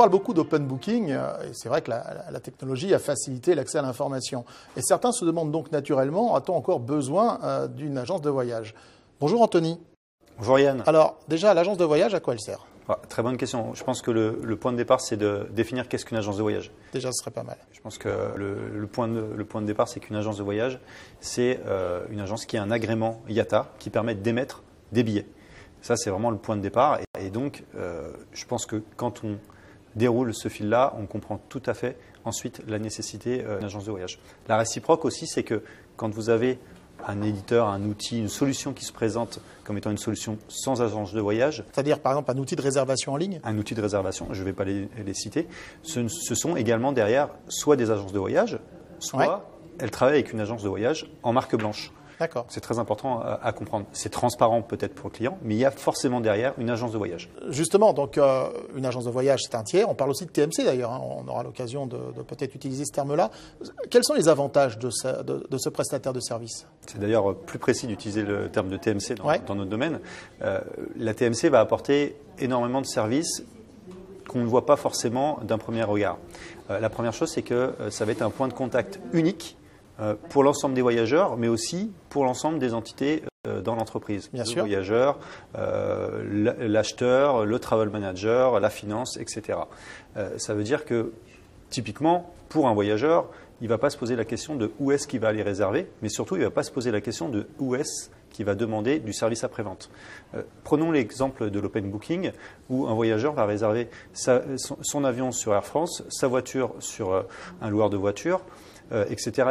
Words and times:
parle 0.00 0.10
beaucoup 0.10 0.32
d'open 0.32 0.64
booking, 0.64 1.10
euh, 1.10 1.42
et 1.42 1.50
c'est 1.52 1.68
vrai 1.68 1.82
que 1.82 1.90
la, 1.90 2.30
la, 2.30 2.40
technologie 2.40 2.94
a 2.94 2.98
facilité 2.98 3.54
l'accès 3.54 3.76
à 3.76 3.82
l'information. 3.82 4.46
Et 4.74 4.80
certains 4.80 5.12
se 5.12 5.26
demandent 5.26 5.52
donc 5.52 5.70
naturellement, 5.72 6.34
a-t-on 6.36 6.56
encore 6.56 6.80
besoin 6.80 7.38
euh, 7.44 7.68
d'une 7.68 7.98
agence 7.98 8.22
de 8.22 8.30
voyage? 8.30 8.74
Bonjour 9.20 9.42
Anthony. 9.42 9.78
Bonjour 10.38 10.58
Yann. 10.58 10.82
Alors 10.86 11.18
déjà, 11.28 11.52
l'agence 11.52 11.76
de 11.76 11.84
voyage, 11.84 12.14
à 12.14 12.20
quoi 12.20 12.32
elle 12.32 12.40
sert? 12.40 12.64
Ah, 12.88 12.98
Très 13.10 13.22
bonne 13.22 13.36
question. 13.36 13.74
Je 13.74 13.84
pense 13.84 14.00
que 14.00 14.10
le, 14.10 14.56
point 14.56 14.72
de 14.72 14.78
départ, 14.78 15.02
c'est 15.02 15.18
de 15.18 15.46
définir 15.50 15.86
qu'est-ce 15.86 16.06
qu'une 16.06 16.16
agence 16.16 16.38
de 16.38 16.42
voyage. 16.42 16.72
Déjà, 16.94 17.12
ce 17.12 17.20
serait 17.20 17.30
pas 17.30 17.42
mal. 17.42 17.58
Je 17.70 17.82
pense 17.82 17.98
que 17.98 18.08
le, 18.36 18.86
point, 18.86 19.06
de, 19.06 19.20
le 19.36 19.44
point 19.44 19.60
de 19.60 19.66
départ, 19.66 19.86
c'est 19.86 20.00
qu'une 20.00 20.16
agence 20.16 20.38
de 20.38 20.42
voyage, 20.42 20.80
c'est 21.20 21.60
euh, 21.66 22.06
une 22.08 22.20
agence 22.20 22.46
qui 22.46 22.56
a 22.56 22.62
un 22.62 22.70
agrément 22.70 23.20
IATA 23.28 23.68
qui 23.78 23.90
permet 23.90 24.14
d'émettre 24.14 24.62
des 24.92 25.02
billets. 25.02 25.26
Ça, 25.82 25.96
c'est 25.96 26.08
vraiment 26.08 26.30
le 26.30 26.38
point 26.38 26.56
de 26.56 26.62
départ. 26.62 27.00
Et, 27.18 27.28
donc, 27.28 27.64
euh, 27.76 28.10
je 28.32 28.46
pense 28.46 28.64
que 28.64 28.82
quand 28.96 29.24
on 29.24 29.36
déroule 29.96 30.34
ce 30.34 30.48
fil-là, 30.48 30.94
on 30.98 31.06
comprend 31.06 31.38
tout 31.48 31.62
à 31.66 31.74
fait 31.74 31.96
ensuite 32.24 32.62
la 32.66 32.78
nécessité 32.78 33.42
euh, 33.44 33.56
d'une 33.56 33.66
agence 33.66 33.84
de 33.84 33.90
voyage. 33.90 34.18
La 34.48 34.56
réciproque 34.56 35.04
aussi, 35.04 35.26
c'est 35.26 35.42
que 35.42 35.62
quand 35.96 36.10
vous 36.14 36.30
avez 36.30 36.58
un 37.06 37.22
éditeur, 37.22 37.68
un 37.68 37.82
outil, 37.82 38.18
une 38.18 38.28
solution 38.28 38.72
qui 38.72 38.84
se 38.84 38.92
présente 38.92 39.40
comme 39.64 39.78
étant 39.78 39.90
une 39.90 39.98
solution 39.98 40.38
sans 40.48 40.82
agence 40.82 41.12
de 41.12 41.20
voyage. 41.20 41.64
C'est-à-dire, 41.72 42.00
par 42.00 42.12
exemple, 42.12 42.30
un 42.30 42.38
outil 42.38 42.56
de 42.56 42.62
réservation 42.62 43.12
en 43.12 43.16
ligne? 43.16 43.40
Un 43.44 43.56
outil 43.58 43.74
de 43.74 43.80
réservation, 43.80 44.28
je 44.32 44.40
ne 44.40 44.44
vais 44.44 44.52
pas 44.52 44.64
les, 44.64 45.14
citer. 45.14 45.48
Ce, 45.82 46.06
sont 46.34 46.56
également 46.56 46.92
derrière 46.92 47.30
soit 47.48 47.76
des 47.76 47.90
agences 47.90 48.12
de 48.12 48.18
voyage, 48.18 48.58
soit 48.98 49.46
elles 49.78 49.90
travaillent 49.90 50.16
avec 50.18 50.32
une 50.32 50.40
agence 50.40 50.62
de 50.62 50.68
voyage 50.68 51.10
en 51.22 51.32
marque 51.32 51.56
blanche. 51.56 51.92
C'est 52.48 52.60
très 52.60 52.78
important 52.78 53.20
à, 53.20 53.52
comprendre. 53.52 53.86
C'est 53.92 54.10
transparent 54.10 54.62
peut-être 54.62 54.94
pour 54.94 55.08
le 55.08 55.14
client, 55.14 55.38
mais 55.42 55.54
il 55.54 55.58
y 55.58 55.64
a 55.64 55.70
forcément 55.70 56.20
derrière 56.20 56.54
une 56.58 56.70
agence 56.70 56.92
de 56.92 56.98
voyage. 56.98 57.30
Justement, 57.48 57.92
donc 57.92 58.18
euh, 58.18 58.48
une 58.76 58.84
agence 58.84 59.04
de 59.04 59.10
voyage, 59.10 59.40
c'est 59.42 59.54
un 59.54 59.62
tiers. 59.62 59.88
On 59.88 59.94
parle 59.94 60.10
aussi 60.10 60.26
de 60.26 60.30
TMC 60.30 60.64
d'ailleurs. 60.64 60.92
Hein. 60.92 61.00
On 61.02 61.26
aura 61.28 61.42
l'occasion 61.42 61.86
de, 61.86 61.98
peut-être 62.26 62.54
utiliser 62.54 62.84
ce 62.84 62.92
terme-là. 62.92 63.30
Quels 63.90 64.04
sont 64.04 64.14
les 64.14 64.28
avantages 64.28 64.78
de 64.78 64.90
ce, 64.90 65.68
prestataire 65.68 66.12
de 66.12 66.20
service? 66.20 66.66
C'est 66.86 66.98
d'ailleurs 66.98 67.34
plus 67.34 67.58
précis 67.58 67.86
d'utiliser 67.86 68.22
le 68.22 68.50
terme 68.50 68.68
de 68.68 68.76
TMC 68.76 69.14
dans, 69.46 69.54
notre 69.54 69.70
domaine. 69.70 70.00
Euh, 70.42 70.60
la 70.96 71.14
TMC 71.14 71.48
va 71.48 71.60
apporter 71.60 72.16
énormément 72.38 72.80
de 72.80 72.86
services 72.86 73.44
qu'on 74.28 74.40
ne 74.40 74.46
voit 74.46 74.66
pas 74.66 74.76
forcément 74.76 75.40
d'un 75.42 75.58
premier 75.58 75.82
regard. 75.82 76.18
Euh, 76.70 76.78
la 76.78 76.88
première 76.88 77.12
chose, 77.12 77.30
c'est 77.30 77.42
que 77.42 77.72
ça 77.90 78.04
va 78.04 78.12
être 78.12 78.22
un 78.22 78.30
point 78.30 78.48
de 78.48 78.52
contact 78.52 79.00
unique 79.12 79.56
pour 80.30 80.44
l'ensemble 80.44 80.74
des 80.74 80.82
voyageurs, 80.82 81.36
mais 81.36 81.48
aussi 81.48 81.90
pour 82.08 82.24
l'ensemble 82.24 82.58
des 82.58 82.74
entités 82.74 83.22
euh, 83.46 83.62
dans 83.62 83.74
l'entreprise. 83.74 84.28
Bien 84.34 84.42
le 84.42 84.48
sûr. 84.48 84.60
voyageur, 84.60 85.18
euh, 85.56 86.54
l'acheteur, 86.58 87.46
le 87.46 87.58
travel 87.58 87.88
manager, 87.88 88.60
la 88.60 88.68
finance, 88.68 89.16
etc. 89.16 89.60
ça 90.36 90.52
veut 90.52 90.62
dire 90.62 90.84
que, 90.84 91.12
typiquement, 91.70 92.34
pour 92.50 92.68
un 92.68 92.74
voyageur, 92.74 93.30
il 93.62 93.64
ne 93.64 93.70
va 93.70 93.78
pas 93.78 93.88
se 93.88 93.96
poser 93.96 94.14
la 94.14 94.26
question 94.26 94.56
de 94.56 94.72
où 94.78 94.92
est-ce 94.92 95.08
qu'il 95.08 95.20
va 95.20 95.28
aller 95.28 95.42
réserver, 95.42 95.88
mais 96.02 96.10
surtout, 96.10 96.36
il 96.36 96.40
ne 96.40 96.44
va 96.44 96.50
pas 96.50 96.62
se 96.62 96.70
poser 96.70 96.90
la 96.90 97.00
question 97.00 97.30
de 97.30 97.46
où 97.58 97.74
est-ce 97.74 98.10
qu'il 98.28 98.44
va 98.44 98.54
demander 98.54 98.98
du 98.98 99.14
service 99.14 99.42
après-vente. 99.42 99.90
prenons 100.62 100.90
l'exemple 100.92 101.48
de 101.48 101.60
l'open 101.60 101.90
booking, 101.90 102.32
où 102.68 102.88
un 102.88 102.94
voyageur 102.94 103.32
va 103.32 103.46
réserver 103.46 103.88
son, 104.12 105.04
avion 105.04 105.32
sur 105.32 105.54
Air 105.54 105.64
France, 105.64 106.02
sa 106.10 106.28
voiture 106.28 106.74
sur 106.78 107.24
un 107.62 107.70
loueur 107.70 107.88
de 107.88 107.96
voiture 107.96 108.42
euh, 108.92 109.04
etc. 109.08 109.46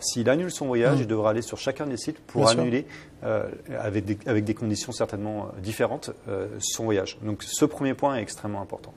S'il 0.00 0.28
annule 0.28 0.50
son 0.50 0.66
voyage, 0.66 0.98
mmh. 0.98 1.02
il 1.02 1.06
devra 1.06 1.30
aller 1.30 1.40
sur 1.40 1.56
chacun 1.56 1.86
des 1.86 1.96
sites 1.96 2.20
pour 2.20 2.46
annuler, 2.46 2.86
euh, 3.24 3.48
avec, 3.80 4.04
des, 4.04 4.18
avec, 4.26 4.44
des, 4.44 4.52
conditions 4.52 4.92
certainement 4.92 5.46
euh, 5.46 5.60
différentes, 5.60 6.10
son 6.58 6.84
voyage. 6.84 7.16
Donc 7.22 7.42
ce 7.42 7.64
premier 7.64 7.94
point 7.94 8.16
est 8.16 8.22
extrêmement 8.22 8.60
important. 8.60 8.92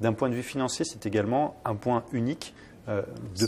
D'un 0.00 0.12
point 0.12 0.28
de 0.28 0.34
vue 0.34 0.44
financier, 0.44 0.84
c'est 0.84 1.04
également 1.06 1.56
un 1.64 1.74
point 1.74 2.04
unique 2.12 2.54
de 2.86 3.02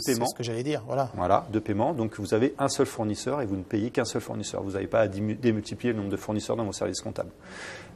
paiement. 0.05 0.25
C'est 0.25 0.31
ce 0.31 0.35
que 0.35 0.43
j'allais 0.43 0.63
dire, 0.63 0.83
voilà. 0.85 1.09
Voilà, 1.15 1.47
de 1.53 1.59
paiement. 1.59 1.93
Donc 1.93 2.19
vous 2.19 2.33
avez 2.33 2.53
un 2.59 2.67
seul 2.67 2.85
fournisseur 2.85 3.41
et 3.41 3.45
vous 3.45 3.55
ne 3.55 3.63
payez 3.63 3.89
qu'un 3.89 4.03
seul 4.03 4.21
fournisseur. 4.21 4.63
Vous 4.63 4.71
n'avez 4.71 4.87
pas 4.87 5.01
à 5.01 5.07
démultiplier 5.07 5.93
le 5.93 5.99
nombre 5.99 6.11
de 6.11 6.17
fournisseurs 6.17 6.57
dans 6.57 6.65
vos 6.65 6.73
services 6.73 6.99
comptables. 6.99 7.31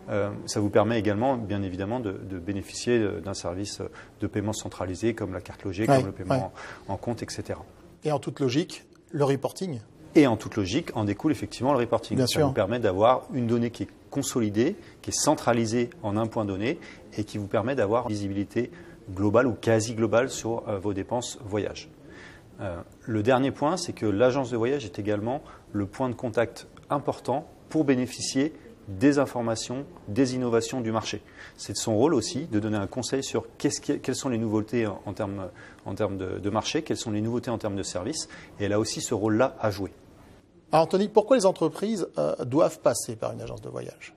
ça 0.07 0.59
vous 0.61 0.69
permet 0.69 0.97
également, 0.97 1.35
bien 1.35 1.61
évidemment, 1.61 1.99
de, 1.99 2.11
bénéficier 2.39 3.05
d'un 3.21 3.33
service 3.33 3.81
de 4.21 4.27
paiement 4.27 4.53
centralisé 4.53 5.13
comme 5.13 5.33
la 5.33 5.41
carte 5.41 5.65
logée, 5.65 5.85
comme 5.87 6.05
le 6.05 6.13
paiement 6.13 6.53
en 6.87 6.95
compte, 6.95 7.21
etc. 7.21 7.55
Et 8.03 8.11
en 8.11 8.19
toute 8.19 8.39
logique, 8.39 8.83
le 9.11 9.23
reporting 9.23 9.79
Et 10.15 10.27
en 10.27 10.37
toute 10.37 10.55
logique, 10.55 10.95
en 10.95 11.03
découle 11.03 11.31
effectivement 11.31 11.73
le 11.73 11.79
reporting. 11.79 12.17
Bien 12.17 12.27
Ça 12.27 12.43
vous 12.43 12.51
permet 12.51 12.79
d'avoir 12.79 13.23
une 13.33 13.47
donnée 13.47 13.69
qui 13.69 13.83
est 13.83 13.89
consolidée, 14.09 14.75
qui 15.01 15.11
est 15.11 15.19
centralisée 15.19 15.89
en 16.03 16.17
un 16.17 16.27
point 16.27 16.45
donné 16.45 16.79
et 17.17 17.23
qui 17.23 17.37
vous 17.37 17.47
permet 17.47 17.75
d'avoir 17.75 18.05
une 18.05 18.09
visibilité 18.09 18.71
globale 19.13 19.47
ou 19.47 19.53
quasi 19.53 19.93
globale 19.93 20.29
sur 20.29 20.67
euh, 20.67 20.79
vos 20.79 20.93
dépenses 20.93 21.39
voyage. 21.43 21.89
Euh, 22.59 22.81
le 23.05 23.23
dernier 23.23 23.51
point, 23.51 23.77
c'est 23.77 23.93
que 23.93 24.05
l'agence 24.05 24.51
de 24.51 24.57
voyage 24.57 24.85
est 24.85 24.99
également 24.99 25.41
le 25.71 25.85
point 25.85 26.09
de 26.09 26.13
contact 26.13 26.67
important 26.89 27.47
pour 27.69 27.85
bénéficier 27.85 28.53
des 28.87 29.19
informations, 29.19 29.85
des 30.07 30.35
innovations 30.35 30.81
du 30.81 30.91
marché. 30.91 31.21
C'est 31.57 31.75
son 31.75 31.95
rôle 31.95 32.13
aussi 32.13 32.47
de 32.47 32.59
donner 32.59 32.77
un 32.77 32.87
conseil 32.87 33.23
sur 33.23 33.45
quelles 33.57 34.15
sont 34.15 34.29
les 34.29 34.37
nouveautés 34.37 34.87
en, 34.87 35.13
termes, 35.13 35.49
de, 36.17 36.49
marché, 36.49 36.81
quelles 36.81 36.97
sont 36.97 37.11
les 37.11 37.21
nouveautés 37.21 37.51
en 37.51 37.57
termes 37.57 37.75
de 37.75 37.83
services, 37.83 38.27
et 38.59 38.65
elle 38.65 38.73
a 38.73 38.79
aussi 38.79 39.01
ce 39.01 39.13
rôle-là 39.13 39.55
à 39.59 39.71
jouer. 39.71 39.91
Anthony, 40.71 41.09
pourquoi 41.09 41.37
les 41.37 41.45
entreprises 41.45 42.07
euh, 42.17 42.35
doivent 42.45 42.79
passer 42.79 43.15
par 43.15 43.33
une 43.33 43.41
agence 43.41 43.61
de 43.61 43.69
voyage? 43.69 44.13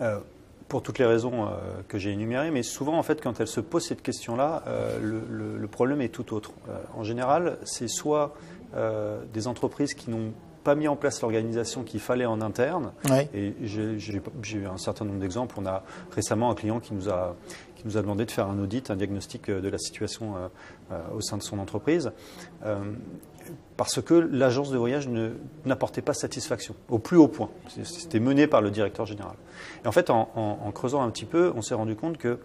Euh, 0.00 0.20
Pour 0.68 0.82
toutes 0.82 0.98
les 0.98 1.04
raisons 1.04 1.46
euh, 1.46 1.50
que 1.88 1.98
j'ai 1.98 2.10
énumérées, 2.10 2.50
mais 2.50 2.62
souvent, 2.62 2.96
en 2.96 3.02
fait, 3.02 3.20
quand 3.20 3.40
elles 3.40 3.48
se 3.48 3.60
posent 3.60 3.86
cette 3.86 4.02
question-là, 4.02 4.62
le, 5.02 5.58
le, 5.58 5.68
problème 5.68 6.00
est 6.00 6.10
tout 6.10 6.32
autre. 6.34 6.52
en 6.94 7.02
général, 7.02 7.58
c'est 7.64 7.88
soit 7.88 8.34
des 9.34 9.48
entreprises 9.48 9.94
qui 9.94 10.10
n'ont 10.10 10.32
pas 10.64 10.74
mis 10.74 10.88
en 10.88 10.96
place 10.96 11.20
l'organisation 11.22 11.82
qu'il 11.82 12.00
fallait 12.00 12.26
en 12.26 12.40
interne. 12.40 12.92
Et 13.34 13.54
j'ai 13.62 14.58
eu 14.58 14.66
un 14.66 14.78
certain 14.78 15.04
nombre 15.04 15.20
d'exemples. 15.20 15.56
On 15.58 15.66
a 15.66 15.82
récemment 16.10 16.50
un 16.50 16.54
client 16.54 16.80
qui 16.80 16.94
nous 16.94 17.08
a 17.08 17.36
qui 17.82 17.88
nous 17.88 17.96
a 17.96 18.02
demandé 18.02 18.24
de 18.24 18.30
faire 18.30 18.46
un 18.46 18.58
audit, 18.60 18.90
un 18.90 18.96
diagnostic 18.96 19.48
euh, 19.48 19.60
de 19.60 19.68
la 19.68 19.78
situation 19.78 20.36
euh, 20.36 20.48
euh, 20.92 21.00
au 21.16 21.20
sein 21.20 21.36
de 21.36 21.42
son 21.42 21.58
entreprise 21.58 22.12
parce 23.76 24.00
que 24.00 24.14
l'agence 24.14 24.70
de 24.70 24.78
voyage 24.78 25.08
n'apportait 25.64 26.02
pas 26.02 26.14
satisfaction, 26.14 26.74
au 26.88 26.98
plus 26.98 27.16
haut 27.16 27.28
point. 27.28 27.50
C'était 27.82 28.20
mené 28.20 28.46
par 28.46 28.60
le 28.60 28.70
directeur 28.70 29.06
général. 29.06 29.34
Et 29.84 29.88
en 29.88 29.92
fait, 29.92 30.10
en, 30.10 30.70
creusant 30.72 31.02
un 31.02 31.10
petit 31.10 31.24
peu, 31.24 31.52
on 31.56 31.62
s'est 31.62 31.74
rendu 31.74 31.96
compte 31.96 32.18
que 32.18 32.38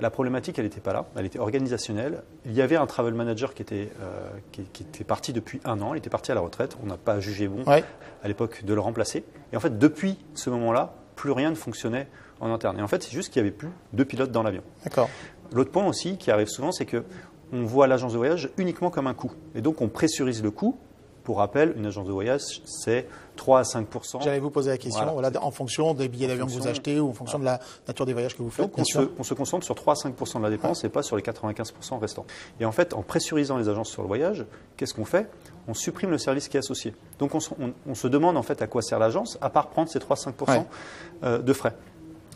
la 0.00 0.10
problématique, 0.10 0.58
elle 0.58 0.64
n'était 0.64 0.80
pas 0.80 0.92
là, 0.92 1.06
elle 1.16 1.26
était 1.26 1.38
organisationnelle. 1.38 2.22
Il 2.46 2.52
y 2.52 2.62
avait 2.62 2.76
un 2.76 2.86
travel 2.86 3.14
manager 3.14 3.54
qui 3.54 3.62
était, 3.62 3.90
euh, 4.00 4.28
qui, 4.52 4.82
était 4.82 5.04
parti 5.04 5.32
depuis 5.32 5.60
un 5.64 5.80
an, 5.80 5.94
il 5.94 5.98
était 5.98 6.10
parti 6.10 6.30
à 6.30 6.34
la 6.34 6.40
retraite, 6.40 6.76
on 6.82 6.86
n'a 6.86 6.96
pas 6.96 7.20
jugé 7.20 7.48
bon 7.48 7.64
à 7.66 8.28
l'époque 8.28 8.64
de 8.64 8.74
le 8.74 8.80
remplacer. 8.80 9.24
Et 9.52 9.56
en 9.56 9.60
fait, 9.60 9.78
depuis 9.78 10.18
ce 10.34 10.50
moment-là, 10.50 10.94
plus 11.16 11.32
rien 11.32 11.50
ne 11.50 11.56
fonctionnait 11.56 12.08
en 12.40 12.52
interne. 12.52 12.78
Et 12.78 12.82
en 12.82 12.88
fait, 12.88 13.02
c'est 13.02 13.12
juste 13.12 13.32
qu'il 13.32 13.42
n'y 13.42 13.48
avait 13.48 13.56
plus 13.56 13.70
de 13.92 14.04
pilotes 14.04 14.30
dans 14.30 14.42
l'avion. 14.42 14.62
D'accord. 14.84 15.08
L'autre 15.52 15.70
point 15.70 15.86
aussi 15.86 16.16
qui 16.16 16.30
arrive 16.30 16.48
souvent, 16.48 16.72
c'est 16.72 16.86
que 16.86 17.04
on 17.52 17.64
voit 17.64 17.86
l'agence 17.86 18.12
de 18.12 18.18
voyage 18.18 18.50
uniquement 18.58 18.90
comme 18.90 19.06
un 19.06 19.14
coût. 19.14 19.32
Et 19.54 19.62
donc 19.62 19.80
on 19.80 19.88
pressurise 19.88 20.42
le 20.42 20.50
coût. 20.50 20.78
Pour 21.28 21.36
rappel, 21.36 21.74
une 21.76 21.84
agence 21.84 22.06
de 22.06 22.10
voyage, 22.10 22.40
c'est 22.64 23.06
3 23.36 23.58
à 23.58 23.62
5% 23.62 24.22
J'allais 24.22 24.38
vous 24.38 24.48
poser 24.48 24.70
la 24.70 24.78
question, 24.78 25.12
voilà. 25.12 25.30
en 25.42 25.50
fonction 25.50 25.92
des 25.92 26.08
billets 26.08 26.26
d'avion 26.26 26.46
que 26.46 26.52
vous 26.52 26.66
achetez 26.66 26.98
ou 26.98 27.10
en 27.10 27.12
fonction 27.12 27.38
de 27.38 27.44
la 27.44 27.60
nature 27.86 28.06
des 28.06 28.14
voyages 28.14 28.34
que 28.34 28.42
vous 28.42 28.48
faites. 28.48 28.74
Donc 28.74 28.86
on 29.18 29.22
se, 29.22 29.34
concentre 29.34 29.62
sur 29.62 29.74
3 29.74 29.92
à 29.92 30.08
5% 30.08 30.38
de 30.38 30.42
la 30.42 30.48
dépense 30.48 30.84
et 30.84 30.88
pas 30.88 31.02
sur 31.02 31.16
les 31.16 31.22
95% 31.22 31.98
restants. 31.98 32.24
Et 32.60 32.64
en 32.64 32.72
fait, 32.72 32.94
en 32.94 33.02
pressurisant 33.02 33.58
les 33.58 33.68
agences 33.68 33.90
sur 33.90 34.00
le 34.00 34.08
voyage, 34.08 34.46
qu'est-ce 34.78 34.94
qu'on 34.94 35.04
fait? 35.04 35.28
On 35.66 35.74
supprime 35.74 36.08
le 36.08 36.16
service 36.16 36.48
qui 36.48 36.56
est 36.56 36.60
associé. 36.60 36.94
Donc 37.18 37.34
on, 37.34 37.94
se 37.94 38.08
demande 38.08 38.38
en 38.38 38.42
fait 38.42 38.62
à 38.62 38.66
quoi 38.66 38.80
sert 38.80 38.98
l'agence, 38.98 39.36
à 39.42 39.50
part 39.50 39.68
prendre 39.68 39.90
ces 39.90 39.98
3 39.98 40.16
à 40.16 40.30
5% 40.30 40.64
euh, 41.24 41.38
de 41.40 41.52
frais 41.52 41.74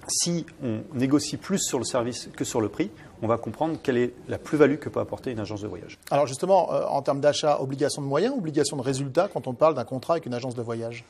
si 0.09 0.47
on 0.63 0.81
négocie 0.95 1.37
plus 1.37 1.59
sur 1.59 1.79
le 1.79 1.85
service 1.85 2.29
que 2.37 2.45
sur 2.45 2.61
le 2.61 2.69
prix, 2.69 2.91
on 3.23 3.29
va 3.29 3.39
comprendre 3.39 3.79
quelle 3.83 3.97
est 3.97 4.15
la 4.29 4.39
plus-value 4.39 4.77
que 4.77 4.89
peut 4.89 5.01
apporter 5.01 5.31
une 5.31 5.39
agence 5.39 5.63
de 5.63 5.69
voyage. 5.69 5.99
Alors 6.11 6.27
justement, 6.27 6.73
euh, 6.73 6.85
en 6.87 7.03
termes 7.03 7.21
d'achat, 7.21 7.61
obligation 7.61 8.03
de 8.03 8.07
moyens, 8.07 8.35
obligation 8.37 8.77
de 8.77 8.83
résultat 8.83 9.29
quand 9.33 9.47
on 9.47 9.55
parle 9.55 9.75
d'un 9.75 9.85
contrat 9.85 10.15
avec 10.15 10.27
une 10.27 10.35
agence 10.35 10.55
de 10.55 10.63
voyage? 10.63 11.05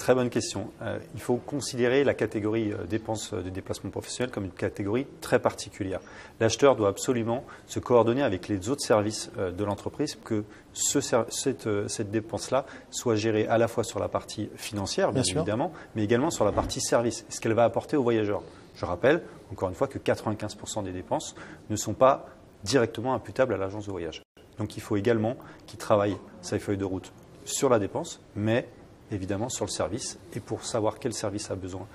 Très 0.00 0.14
bonne 0.14 0.30
question. 0.30 0.70
Euh, 0.80 0.98
il 1.14 1.20
faut 1.20 1.36
considérer 1.36 2.04
la 2.04 2.14
catégorie 2.14 2.72
euh, 2.72 2.86
dépenses 2.86 3.34
de 3.34 3.50
déplacement 3.50 3.90
professionnel 3.90 4.32
comme 4.32 4.46
une 4.46 4.50
catégorie 4.50 5.06
très 5.20 5.38
particulière. 5.38 6.00
L'acheteur 6.40 6.74
doit 6.74 6.88
absolument 6.88 7.44
se 7.66 7.80
coordonner 7.80 8.22
avec 8.22 8.48
les 8.48 8.70
autres 8.70 8.80
services 8.80 9.30
de 9.36 9.62
l'entreprise 9.62 10.14
pour 10.14 10.24
que 10.24 10.44
cette, 10.72 12.10
dépense-là 12.10 12.64
soit 12.90 13.14
gérée 13.14 13.46
à 13.46 13.58
la 13.58 13.68
fois 13.68 13.84
sur 13.84 14.00
la 14.00 14.08
partie 14.08 14.48
financière, 14.56 15.12
bien, 15.12 15.22
évidemment, 15.22 15.70
mais 15.94 16.02
également 16.02 16.30
sur 16.30 16.46
la 16.46 16.52
partie 16.52 16.80
service, 16.80 17.26
ce 17.28 17.38
qu'elle 17.38 17.52
va 17.52 17.64
apporter 17.64 17.98
aux 17.98 18.02
voyageurs. 18.02 18.42
Je 18.76 18.86
rappelle, 18.86 19.22
encore 19.52 19.68
une 19.68 19.74
fois, 19.74 19.86
que 19.86 19.98
95% 19.98 20.82
des 20.82 20.92
dépenses 20.92 21.34
ne 21.68 21.76
sont 21.76 21.92
pas 21.92 22.24
directement 22.64 23.12
imputables 23.12 23.52
à 23.52 23.58
l'agence 23.58 23.84
de 23.84 23.90
voyage. 23.90 24.22
Donc 24.56 24.78
il 24.78 24.80
faut 24.80 24.96
également 24.96 25.36
qu'il 25.66 25.78
travaille 25.78 26.16
sa 26.40 26.58
feuille 26.58 26.78
de 26.78 26.86
route 26.86 27.12
sur 27.44 27.68
la 27.68 27.78
dépense, 27.78 28.22
mais 28.34 28.66
évidemment 29.10 29.48
sur 29.48 29.64
le 29.64 29.70
service. 29.70 30.18
Et 30.34 30.40
pour 30.40 30.64
savoir 30.64 30.98
quel 30.98 31.12
service 31.12 31.50
a 31.50 31.54
besoin 31.54 31.86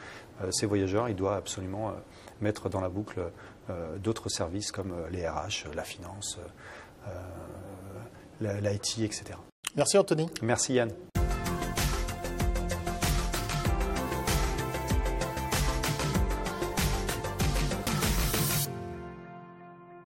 ces 0.51 0.65
voyageurs, 0.65 1.07
il 1.07 1.15
doit 1.15 1.35
absolument 1.35 1.93
mettre 2.41 2.67
dans 2.67 2.81
la 2.81 2.89
boucle 2.89 3.21
d'autres 4.03 4.27
services 4.27 4.71
comme 4.71 4.93
les 5.11 5.27
RH, 5.27 5.73
la 5.73 5.83
finance, 5.83 6.39
l'IT, 8.41 8.99
etc. 8.99 9.23
Merci 9.77 9.97
Anthony. 9.97 10.29
Merci 10.41 10.73
Yann. 10.73 10.91